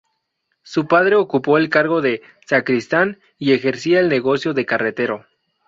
Su 0.63 0.87
padre 0.87 1.13
ocupó 1.15 1.59
el 1.59 1.69
cargo 1.69 2.01
de 2.01 2.23
sacristán 2.47 3.19
y 3.37 3.53
ejercía 3.53 3.99
el 3.99 4.09
negocio 4.09 4.55
de 4.55 4.65
carretero. 4.65 5.27